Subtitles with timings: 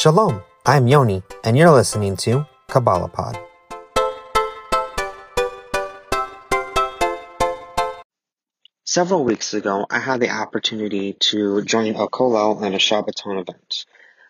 [0.00, 3.38] Shalom, I'm Yoni, and you're listening to Kabbalah Pod.
[8.84, 13.84] Several weeks ago, I had the opportunity to join a kollel and a Shabbaton event.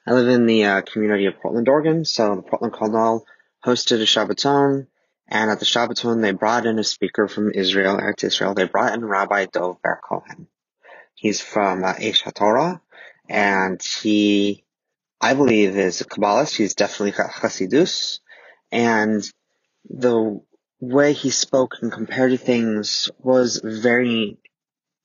[0.09, 3.23] I live in the uh, community of Portland, Oregon, so the Portland Kollel
[3.65, 4.89] hosted a Shabbaton,
[5.29, 8.55] and at the Shabbaton, they brought in a speaker from Israel, Eretz Israel.
[8.55, 10.49] They brought in Rabbi Dov Ber Cohen.
[11.15, 12.81] He's from uh, Aish HaTorah,
[13.29, 14.65] and he,
[15.21, 16.57] I believe, is a Kabbalist.
[16.57, 18.21] He's definitely Chassidus,
[18.73, 19.23] and
[19.89, 20.41] the
[20.81, 24.39] way he spoke and compared to things was very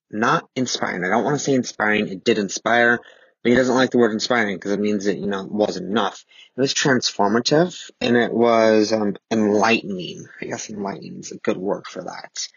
[0.10, 1.04] not inspiring.
[1.04, 2.08] I don't want to say inspiring.
[2.08, 3.00] It did inspire,
[3.44, 5.90] but he doesn't like the word inspiring because it means that, you know, it wasn't
[5.90, 6.24] enough.
[6.56, 10.28] It was transformative and it was um, enlightening.
[10.42, 12.48] I guess enlightening is a good word for that.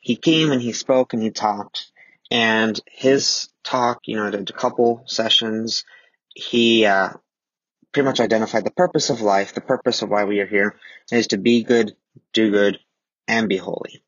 [0.00, 1.90] He came and he spoke and he talked
[2.30, 5.84] and his talk, you know, did a couple sessions.
[6.34, 7.10] He, uh,
[7.92, 10.76] pretty much identified the purpose of life, the purpose of why we are here
[11.10, 11.96] is to be good,
[12.32, 12.78] do good,
[13.26, 14.02] and be holy.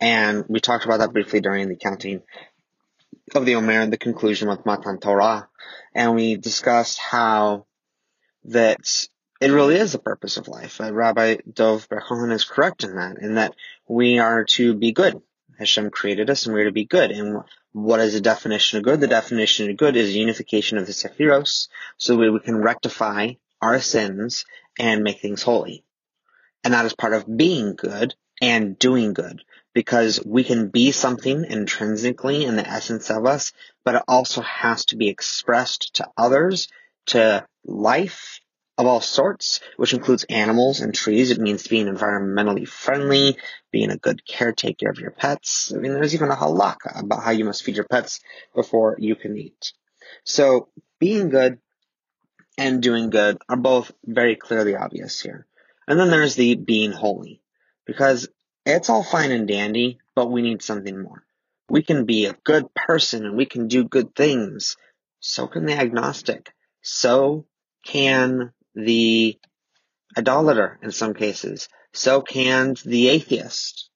[0.00, 2.22] And we talked about that briefly during the counting
[3.34, 5.48] of the Omer, and the conclusion with Matan Torah.
[5.94, 7.66] And we discussed how
[8.44, 9.08] that
[9.40, 10.80] it really is the purpose of life.
[10.80, 13.54] Uh, Rabbi Dov Ber is correct in that, in that
[13.88, 15.20] we are to be good.
[15.58, 17.10] Hashem created us and we're to be good.
[17.10, 17.42] And
[17.74, 19.00] what is the definition of good?
[19.00, 23.80] The definition of good is unification of the Sephiros, so we, we can rectify our
[23.80, 24.44] sins
[24.78, 25.84] and make things holy.
[26.62, 29.42] And that is part of being good and doing good
[29.74, 33.52] because we can be something intrinsically in the essence of us,
[33.84, 36.68] but it also has to be expressed to others,
[37.06, 38.38] to life
[38.76, 41.30] of all sorts, which includes animals and trees.
[41.30, 43.38] It means being environmentally friendly,
[43.70, 45.72] being a good caretaker of your pets.
[45.74, 48.20] I mean, there's even a halakha about how you must feed your pets
[48.54, 49.72] before you can eat.
[50.24, 51.58] So being good
[52.58, 55.46] and doing good are both very clearly obvious here.
[55.86, 57.40] And then there's the being holy.
[57.86, 58.28] Because
[58.64, 61.24] it's all fine and dandy, but we need something more.
[61.68, 64.76] We can be a good person and we can do good things.
[65.20, 66.52] So can the agnostic.
[66.82, 67.46] So
[67.84, 69.38] can the
[70.16, 71.68] idolater in some cases.
[71.92, 73.90] So can the atheist.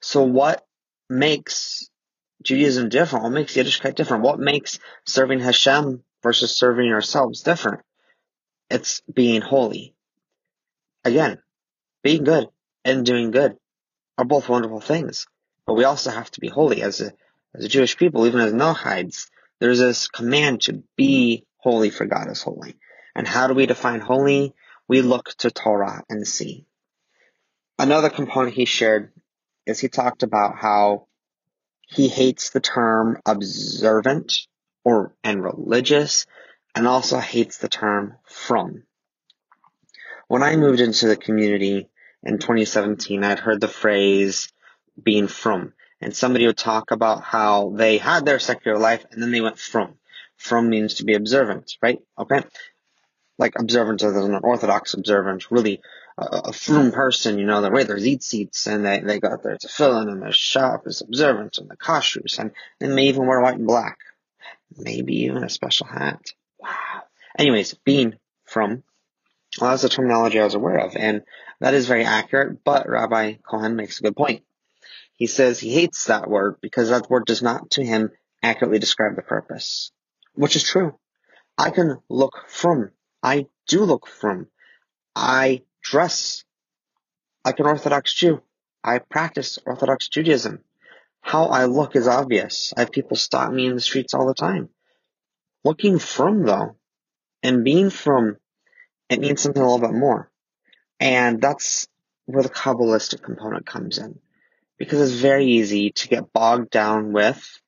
[0.00, 0.64] So what
[1.08, 1.88] makes
[2.42, 3.24] Judaism different?
[3.24, 4.22] What makes Yiddishkeit different?
[4.22, 7.80] What makes serving Hashem versus serving ourselves different?
[8.70, 9.94] It's being holy.
[11.04, 11.38] Again,
[12.02, 12.48] being good
[12.84, 13.56] and doing good
[14.16, 15.26] are both wonderful things.
[15.66, 17.12] But we also have to be holy as a,
[17.54, 19.28] as a Jewish people, even as Noachides.
[19.60, 22.76] There's this command to be holy for God is holy.
[23.14, 24.54] And how do we define holy?
[24.86, 26.66] We look to Torah and see.
[27.78, 29.12] Another component he shared
[29.66, 31.06] is he talked about how
[31.86, 34.46] he hates the term observant
[34.84, 36.26] or and religious
[36.74, 38.84] and also hates the term frum.
[40.26, 41.88] When I moved into the community,
[42.22, 44.52] in 2017, I'd heard the phrase
[45.00, 45.72] being frum.
[46.00, 49.58] And somebody would talk about how they had their secular life and then they went
[49.58, 49.94] frum.
[50.36, 51.98] Frum means to be observant, right?
[52.18, 52.42] Okay?
[53.38, 55.80] Like observant as an orthodox observant, really
[56.16, 56.94] a, a frum mm-hmm.
[56.94, 60.20] person, you know, the way there's eat seats and they, they got their tefillin and
[60.20, 62.50] their Shabbos observant and the kashrus and
[62.80, 63.98] they may even wear white and black.
[64.76, 66.32] Maybe even a special hat.
[66.58, 67.04] Wow.
[67.38, 68.82] Anyways, being frum
[69.60, 71.22] well, that's the terminology I was aware of, and
[71.60, 74.44] that is very accurate, but Rabbi Cohen makes a good point.
[75.14, 78.10] He says he hates that word because that word does not to him
[78.42, 79.90] accurately describe the purpose.
[80.34, 80.96] Which is true.
[81.56, 82.92] I can look frum.
[83.22, 84.48] I do look frum.
[85.14, 86.44] I dress
[87.44, 88.42] like an Orthodox Jew.
[88.84, 90.60] I practice Orthodox Judaism.
[91.20, 92.72] How I look is obvious.
[92.76, 94.68] I have people stop me in the streets all the time.
[95.64, 96.76] Looking frum though,
[97.42, 98.36] and being frum
[99.08, 100.30] it means something a little bit more.
[101.00, 101.88] And that's
[102.26, 104.18] where the Kabbalistic component comes in.
[104.78, 107.60] Because it's very easy to get bogged down with,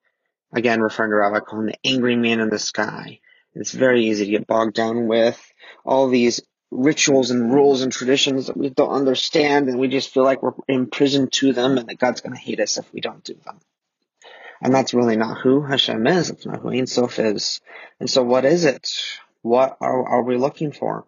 [0.53, 3.21] again, referring to Rabbi Cohen, the angry man in the sky.
[3.55, 5.41] It's very easy to get bogged down with
[5.85, 10.23] all these rituals and rules and traditions that we don't understand and we just feel
[10.23, 13.25] like we're imprisoned to them and that God's going to hate us if we don't
[13.25, 13.59] do them.
[14.63, 16.31] And that's really not who Hashem is.
[16.31, 17.61] It's not who Ein Sof is.
[17.99, 18.89] And so what is it?
[19.43, 21.07] What are, are we looking for?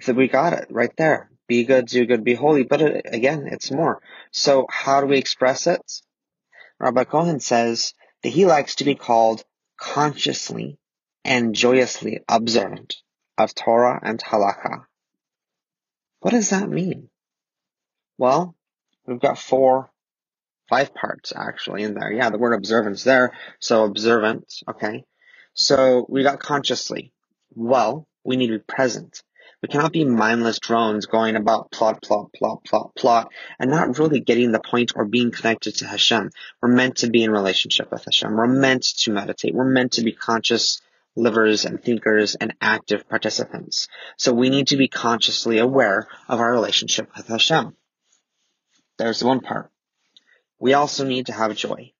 [0.00, 1.30] So we got it right there.
[1.48, 2.62] Be good, do good, be holy.
[2.62, 4.00] But it, again, it's more.
[4.30, 5.82] So how do we express it?
[6.78, 9.44] Rabbi Cohen says that he likes to be called
[9.76, 10.78] consciously
[11.24, 12.96] and joyously observant
[13.38, 14.84] of Torah and Halakha.
[16.20, 17.08] What does that mean?
[18.18, 18.54] Well,
[19.06, 19.90] we've got four,
[20.68, 22.12] five parts actually in there.
[22.12, 23.32] Yeah, the word observance there.
[23.58, 25.04] So observant, okay.
[25.54, 27.12] So we got consciously.
[27.54, 29.22] Well, We need to be present.
[29.62, 34.20] We cannot be mindless drones going about plot, plot, plot, plot, plot, and not really
[34.20, 36.30] getting the point or being connected to Hashem.
[36.60, 38.32] We're meant to be in relationship with Hashem.
[38.34, 39.54] We're meant to meditate.
[39.54, 40.80] We're meant to be conscious
[41.14, 43.88] livers and thinkers and active participants.
[44.16, 47.76] So we need to be consciously aware of our relationship with Hashem.
[48.98, 49.70] There's one part.
[50.58, 51.92] We also need to have joy.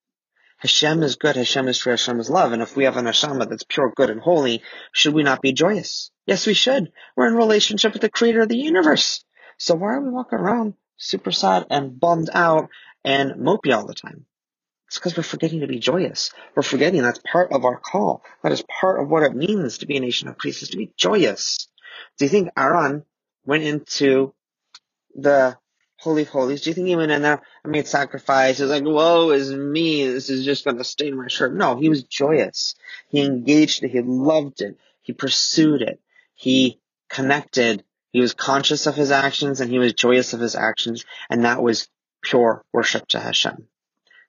[0.57, 3.37] Hashem is good, Hashem is true, Hashem is love, and if we have an Hashem
[3.39, 4.61] that's pure, good, and holy,
[4.93, 6.09] should we not be joyous?
[6.25, 6.93] Yes, we should.
[7.17, 9.25] We're in relationship with the creator of the universe.
[9.57, 12.69] So why are we walking around super sad and bummed out
[13.03, 14.25] and mopey all the time?
[14.93, 16.29] It's because we're forgetting to be joyous.
[16.55, 18.21] We're forgetting that's part of our call.
[18.43, 20.77] That is part of what it means to be a nation of priests, is to
[20.77, 21.67] be joyous.
[22.19, 23.03] Do you think Aaron
[23.43, 24.35] went into
[25.15, 25.57] the
[25.97, 26.61] Holy of Holies?
[26.61, 28.57] Do you think he went in there and made sacrifice?
[28.57, 30.05] He was like, woe is me.
[30.05, 31.55] This is just going to stain my shirt.
[31.55, 32.75] No, he was joyous.
[33.09, 33.89] He engaged it.
[33.89, 34.77] He loved it.
[35.01, 35.99] He pursued it.
[36.35, 36.79] He
[37.09, 37.83] connected.
[38.11, 41.03] He was conscious of his actions and he was joyous of his actions.
[41.31, 41.89] And that was
[42.21, 43.67] pure worship to Hashem.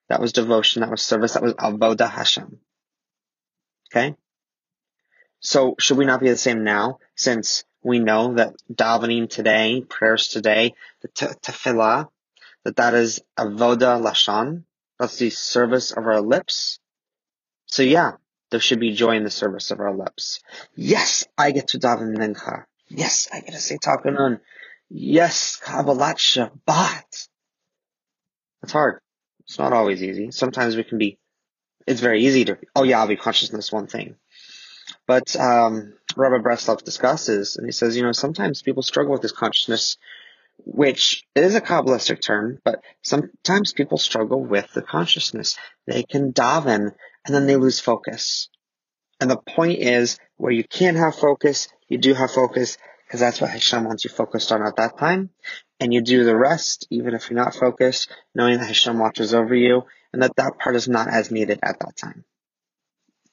[0.09, 0.81] That was devotion.
[0.81, 1.35] That was service.
[1.35, 2.59] That was avodah Hashem.
[3.91, 4.17] Okay?
[5.41, 10.29] So should we not be the same now since we know that davening today, prayers
[10.29, 12.09] today, the tefillah,
[12.65, 14.65] that that is avodah lashon.
[14.99, 16.79] That's the service of our lips.
[17.67, 18.12] So yeah,
[18.51, 20.41] there should be joy in the service of our lips.
[20.77, 22.65] Yes, I get to daven mincha.
[22.89, 24.41] Yes, I get to say tachanun.
[24.89, 27.29] Yes, kabbalat shabbat.
[28.62, 29.01] It's hard.
[29.46, 30.31] It's not always easy.
[30.31, 31.19] Sometimes we can be,
[31.87, 34.17] it's very easy to, oh yeah, I'll be consciousness one thing.
[35.06, 39.32] But, um, Rabbi Breslov discusses, and he says, you know, sometimes people struggle with this
[39.32, 39.96] consciousness,
[40.58, 45.58] which is a Kabbalistic term, but sometimes people struggle with the consciousness.
[45.87, 46.94] They can daven,
[47.26, 48.49] and then they lose focus.
[49.20, 53.41] And the point is, where you can't have focus, you do have focus, because that's
[53.41, 55.31] what Hashem wants you focused on at that time
[55.81, 59.55] and you do the rest, even if you're not focused, knowing that Hashem watches over
[59.55, 62.25] you and that that part is not as needed at that time.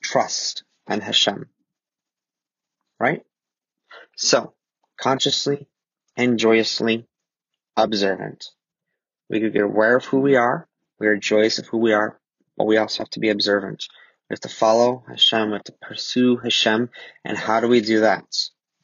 [0.02, 1.48] Trust and Hashem.
[3.00, 3.24] Right?
[4.16, 4.54] So,
[5.00, 5.68] consciously
[6.18, 7.08] and joyously
[7.78, 8.48] observant.
[9.30, 10.68] We could get aware of who we are.
[11.00, 12.20] We are joyous of who we are,
[12.58, 13.86] but we also have to be observant.
[14.30, 15.48] We have to follow Hashem.
[15.48, 16.90] We have to pursue Hashem.
[17.24, 18.26] And how do we do that?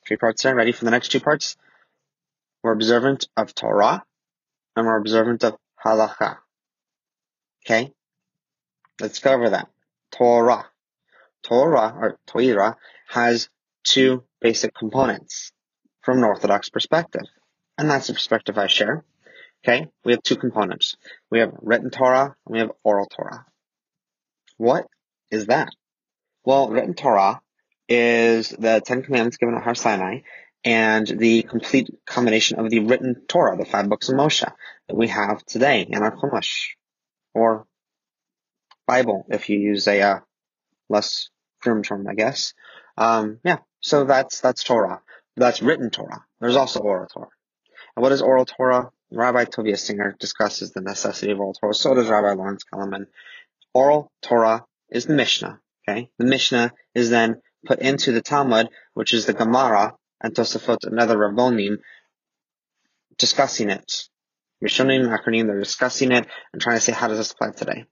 [0.05, 0.55] Three parts there.
[0.55, 1.57] Ready for the next two parts?
[2.67, 4.03] We're observant of Torah
[4.75, 5.55] and we're observant of
[5.85, 6.39] halacha.
[7.65, 7.93] Okay?
[8.99, 9.69] Let's go over that.
[10.11, 10.65] Torah.
[11.43, 12.75] Torah, or Torah,
[13.07, 13.47] has
[13.85, 15.53] two basic components
[16.01, 17.21] from an Orthodox perspective.
[17.77, 19.05] And that's the perspective I share.
[19.63, 19.87] Okay?
[20.03, 20.97] We have two components.
[21.31, 23.45] We have written Torah and we have oral Torah.
[24.57, 24.87] What
[25.31, 25.69] is that?
[26.43, 27.39] Well, written Torah
[27.87, 30.19] is the Ten Commandments given at Har Sinai,
[30.63, 34.49] and the complete combination of the written Torah, the five books of Moshe
[34.87, 36.75] that we have today in our Chumash,
[37.33, 37.65] or
[38.85, 40.19] Bible, if you use a uh,
[40.89, 42.53] less frum term, I guess.
[42.97, 45.01] Um, yeah, so that's that's Torah.
[45.35, 46.25] That's written Torah.
[46.39, 47.29] There's also oral Torah.
[47.95, 48.91] And what is oral Torah?
[49.11, 51.73] Rabbi Tovia Singer discusses the necessity of oral Torah.
[51.73, 53.05] So does Rabbi Lawrence Kelemen.
[53.73, 55.59] Oral Torah is the Mishnah.
[55.87, 60.83] Okay, the Mishnah is then put into the Talmud, which is the Gemara, and Tosafot,
[60.83, 61.77] another Rabbonim,
[63.17, 64.07] discussing it.
[64.63, 67.85] Rishonim, Achronim, they're discussing it and trying to say how does this apply today.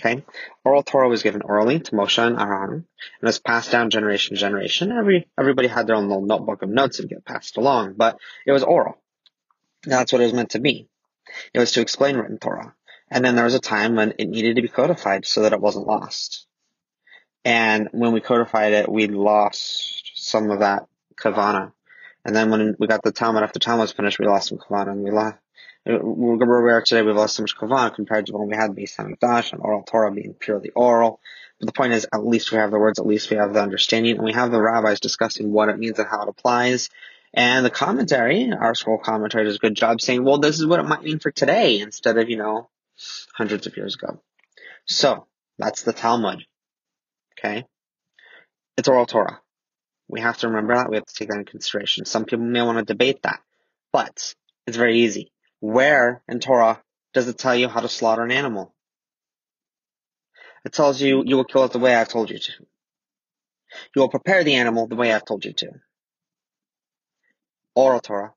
[0.00, 0.24] Okay,
[0.64, 2.84] oral Torah was given orally to Moshe and Aaron, and
[3.20, 4.92] it was passed down generation to generation.
[4.92, 8.52] Every everybody had their own little notebook of notes and get passed along, but it
[8.52, 9.02] was oral.
[9.82, 10.88] That's what it was meant to be.
[11.52, 12.74] It was to explain written Torah,
[13.10, 15.60] and then there was a time when it needed to be codified so that it
[15.60, 16.46] wasn't lost.
[17.44, 20.86] And when we codified it, we lost some of that
[21.22, 21.72] Kavana.
[22.24, 24.92] And then when we got the Talmud after Talmud was finished, we lost some Kavana
[24.92, 25.36] and we lost.
[25.84, 28.96] Where we are today, we've lost so much Kavana compared to when we had Beis
[28.96, 31.20] Hamikdash and oral Torah being purely oral.
[31.58, 33.62] But the point is, at least we have the words, at least we have the
[33.62, 36.90] understanding, and we have the rabbis discussing what it means and how it applies.
[37.32, 40.86] And the commentary, ArtScroll commentary does a good job saying, well, this is what it
[40.86, 42.68] might mean for today instead of, you know,
[43.34, 44.20] hundreds of years ago.
[44.86, 45.26] So,
[45.58, 46.44] that's the Talmud.
[47.38, 47.64] Okay?
[48.76, 49.40] It's oral Torah.
[50.08, 50.90] We have to remember that.
[50.90, 52.04] We have to take that into consideration.
[52.04, 53.40] Some people may want to debate that,
[53.92, 54.34] but
[54.66, 55.32] it's very easy.
[55.60, 58.74] Where in Torah does it tell you how to slaughter an animal?
[60.64, 62.52] It tells you you will kill it the way I've told you to.
[63.94, 65.72] You will prepare the animal the way I've told you to.
[67.74, 68.34] Oral Torah,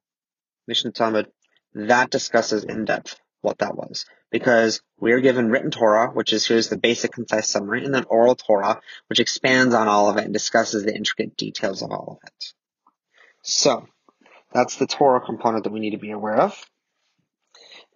[0.68, 1.32] Mishnah Talmud,
[1.74, 4.06] that discusses in depth what that was.
[4.32, 8.06] Because we are given written Torah, which is here's the basic concise summary, and then
[8.06, 12.20] oral Torah, which expands on all of it and discusses the intricate details of all
[12.22, 12.54] of it.
[13.44, 13.88] So,
[14.54, 16.66] that's the Torah component that we need to be aware of.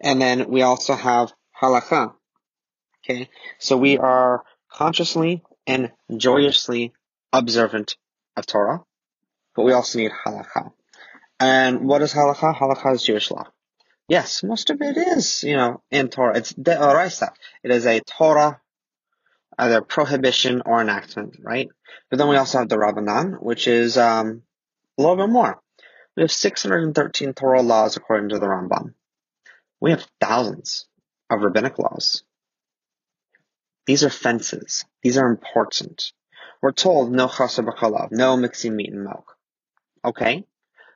[0.00, 2.12] And then we also have halakha.
[3.04, 6.92] Okay, so we are consciously and joyously
[7.32, 7.96] observant
[8.36, 8.82] of Torah,
[9.54, 10.72] but we also need halakha.
[11.38, 12.54] And what is halakha?
[12.54, 13.46] Halakha is Jewish law.
[14.08, 16.36] Yes, most of it is, you know, in Torah.
[16.36, 17.30] It's deoraisa.
[17.64, 18.60] It is a Torah,
[19.58, 21.68] either prohibition or enactment, right?
[22.08, 24.42] But then we also have the Rabbanan, which is um,
[24.96, 25.60] a little bit more.
[26.16, 28.94] We have 613 Torah laws according to the Rambam.
[29.80, 30.86] We have thousands
[31.28, 32.22] of rabbinic laws.
[33.86, 34.84] These are fences.
[35.02, 36.12] These are important.
[36.62, 39.36] We're told no chaser b'chalav, no mixing meat and milk.
[40.04, 40.44] Okay?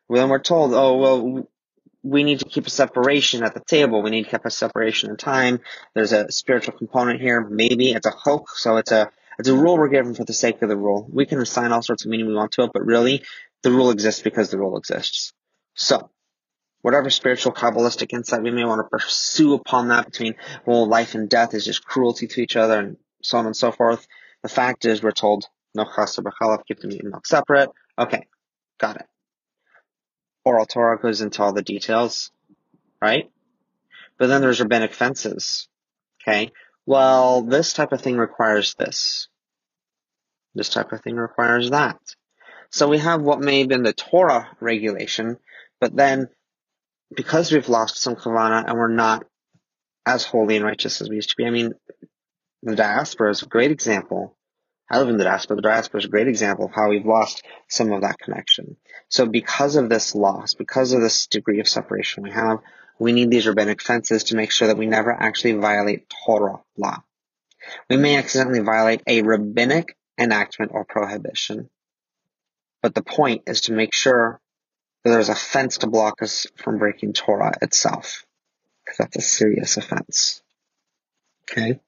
[0.08, 1.48] Well, then we're told, oh, well,
[2.02, 4.02] we need to keep a separation at the table.
[4.02, 5.60] We need to keep a separation in time.
[5.94, 7.40] There's a spiritual component here.
[7.40, 10.60] Maybe it's a hook, so it's a it's a rule we're given for the sake
[10.60, 11.08] of the rule.
[11.10, 13.22] We can assign all sorts of meaning we want to it, but really,
[13.62, 15.32] the rule exists because the rule exists.
[15.74, 16.10] So,
[16.82, 20.34] whatever spiritual kabbalistic insight we may want to pursue upon that between,
[20.66, 23.72] well, life and death is just cruelty to each other and so on and so
[23.72, 24.06] forth.
[24.42, 27.70] The fact is we're told, no chasa b'chalaf, keep the meat and milk separate.
[27.98, 28.26] Okay,
[28.78, 29.06] got it.
[30.50, 32.32] Oral Torah goes into all the details,
[33.00, 33.30] right?
[34.18, 35.68] But then there's rabbinic fences.
[36.22, 36.50] Okay.
[36.86, 39.28] Well, this type of thing requires this.
[40.56, 41.98] This type of thing requires that.
[42.70, 45.38] So we have what may have been the Torah regulation,
[45.80, 46.28] but then
[47.14, 49.24] because we've lost some kavana and we're not
[50.04, 51.46] as holy and righteous as we used to be.
[51.46, 51.74] I mean,
[52.64, 54.36] the diaspora is a great example.
[54.90, 55.54] I live in the diaspora.
[55.56, 58.76] The diaspora is a great example of how we've lost some of that connection.
[59.08, 62.58] So because of this loss, because of this degree of separation we have,
[62.98, 67.04] we need these rabbinic fences to make sure that we never actually violate Torah law.
[67.88, 71.70] We may accidentally violate a rabbinic enactment or prohibition.
[72.82, 74.40] But the point is to make sure
[75.04, 78.26] that there's a fence to block us from breaking Torah itself.
[78.84, 80.42] Because that's a serious offense.
[81.44, 81.80] Okay?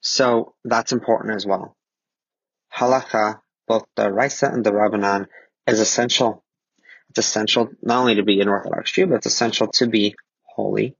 [0.00, 1.76] So that's important as well.
[2.76, 5.26] Halakha, both deoraisa and the Rabbanan,
[5.66, 6.44] is essential.
[7.10, 10.96] It's essential not only to be an Orthodox Jew, but it's essential to be holy,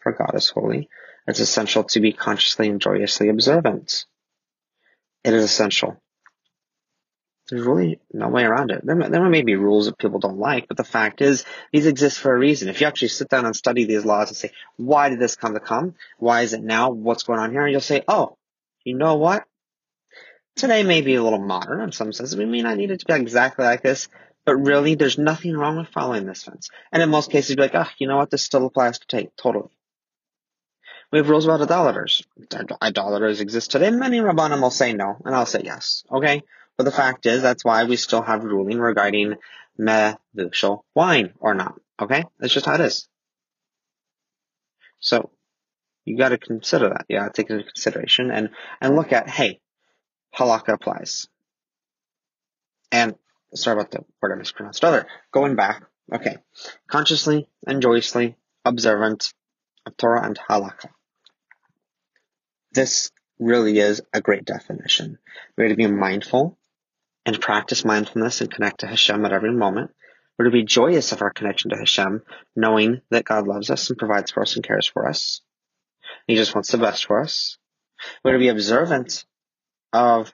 [0.00, 0.88] for God is holy.
[1.26, 4.04] It's essential to be consciously and joyously observant.
[5.24, 6.00] It is essential.
[7.50, 8.84] There's really no way around it.
[8.84, 12.18] There, there may be rules that people don't like, but the fact is, these exist
[12.18, 12.68] for a reason.
[12.68, 15.54] If you actually sit down and study these laws and say, why did this come
[15.54, 15.94] to come?
[16.18, 16.90] Why is it now?
[16.90, 17.62] What's going on here?
[17.62, 18.36] And you'll say, oh,
[18.84, 19.44] you know what?
[20.56, 22.34] Today may be a little modern in some senses.
[22.34, 24.08] We may not need it to be exactly like this,
[24.46, 26.70] but really, there's nothing wrong with following this fence.
[26.90, 28.30] And in most cases, you'd be like, ah, oh, you know what?
[28.30, 29.68] This still applies to take totally.
[31.12, 32.22] We have rules about idolaters.
[32.80, 33.90] Idolaters exist today.
[33.90, 36.04] Many rabbanim will say no, and I'll say yes.
[36.10, 36.42] Okay?
[36.78, 39.34] But the fact is, that's why we still have ruling regarding
[39.78, 41.78] mevushal wine or not.
[42.00, 42.24] Okay?
[42.38, 43.08] That's just how it is.
[45.00, 45.30] So,
[46.06, 47.04] you gotta consider that.
[47.08, 49.60] Yeah, take it into consideration and, and look at, hey,
[50.36, 51.28] halakha applies.
[52.92, 53.16] And,
[53.54, 54.84] sorry about the word I mispronounced.
[54.84, 56.36] Other, going back, okay.
[56.88, 59.32] Consciously and joyously observant
[59.86, 60.90] of Torah and halakha.
[62.72, 65.18] This really is a great definition.
[65.56, 66.58] We're to be mindful
[67.24, 69.92] and practice mindfulness and connect to Hashem at every moment.
[70.38, 72.22] We're to be joyous of our connection to Hashem,
[72.54, 75.40] knowing that God loves us and provides for us and cares for us.
[76.26, 77.56] He just wants the best for us.
[78.22, 79.24] We're to be observant
[79.92, 80.32] of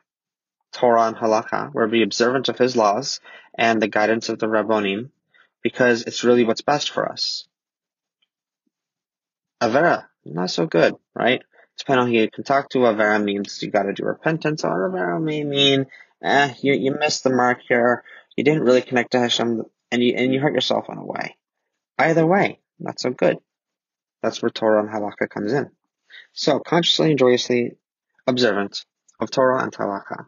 [0.73, 1.73] Torah and Halakha.
[1.73, 3.21] We're be observant of His laws
[3.55, 5.11] and the guidance of the Rabbonim
[5.63, 7.47] because it's really what's best for us.
[9.63, 11.43] Avera, not so good, right?
[11.79, 15.23] Depending on who you can talk to, Avera means you gotta do repentance, or Avera
[15.23, 15.87] may mean
[16.23, 18.03] eh, you, you missed the mark here.
[18.37, 21.37] You didn't really connect to Hashem and you, and you hurt yourself on a way.
[21.99, 23.39] Either way, not so good.
[24.23, 25.71] That's where Torah and Halakha comes in.
[26.33, 27.77] So, consciously and joyously
[28.27, 28.85] observant
[29.23, 30.27] of Torah and Halakha.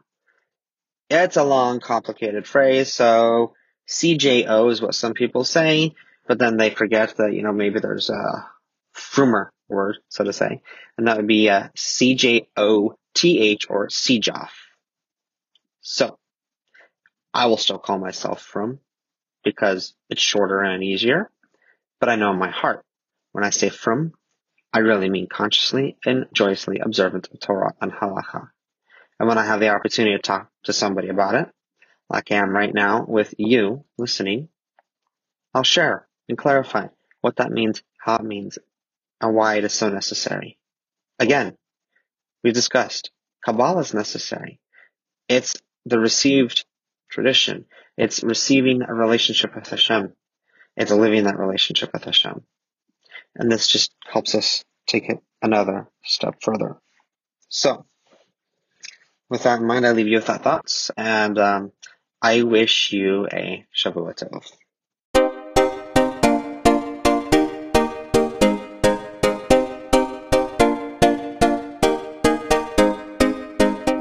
[1.09, 3.53] It's a long, complicated phrase, so
[3.87, 5.93] CJO is what some people say,
[6.27, 8.47] but then they forget that, you know, maybe there's a
[8.95, 10.61] frumer word, so to say,
[10.97, 12.45] and that would be uh, a CJOTH
[13.69, 14.49] or CJOF.
[15.81, 16.17] So,
[17.33, 18.79] I will still call myself frum
[19.43, 21.29] because it's shorter and easier,
[21.99, 22.83] but I know in my heart
[23.33, 24.13] when I say frum,
[24.73, 28.49] I really mean consciously and joyously observant of Torah and halacha.
[29.19, 31.49] And when I have the opportunity to talk to somebody about it,
[32.09, 34.49] like I am right now with you listening,
[35.53, 36.87] I'll share and clarify
[37.21, 38.59] what that means, how it means,
[39.21, 40.57] and why it is so necessary.
[41.17, 41.57] Again,
[42.43, 43.11] we've discussed
[43.45, 44.59] Kabbalah is necessary.
[45.29, 45.55] It's
[45.85, 46.65] the received
[47.09, 47.65] tradition.
[47.97, 50.13] It's receiving a relationship with Hashem.
[50.75, 52.43] It's living that relationship with Hashem.
[53.35, 56.77] And this just helps us take it another step further.
[57.49, 57.85] So,
[59.29, 61.71] with that in mind, I leave you with that thoughts, and um,
[62.21, 64.45] I wish you a Shavua Tov.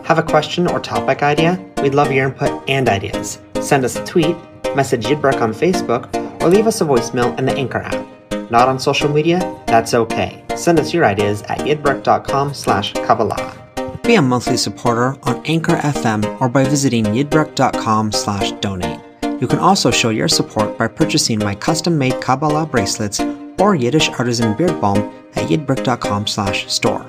[0.05, 1.59] Have a question or topic idea?
[1.83, 3.41] We'd love your input and ideas.
[3.61, 4.37] Send us a tweet,
[4.77, 8.51] message Yidbrick on Facebook, or leave us a voicemail in the Anchor app.
[8.51, 9.41] Not on social media?
[9.67, 10.45] That's okay.
[10.57, 13.64] Send us your ideas at yidbrick.com slash Kabbalah.
[14.05, 19.01] Be a monthly supporter on Anchor FM or by visiting yidbrick.com slash donate.
[19.41, 23.21] You can also show your support by purchasing my custom-made Kabbalah bracelets
[23.59, 24.99] or Yiddish artisan beard balm
[25.35, 27.05] at yidbrick.com slash store.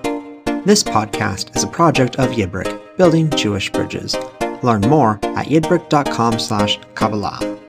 [0.66, 4.16] This podcast is a project of Yidbrick, building Jewish bridges.
[4.64, 7.56] Learn more at yidbrick.com slash Kabbalah.